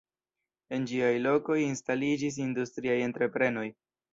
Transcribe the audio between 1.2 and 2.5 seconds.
lokoj instaliĝis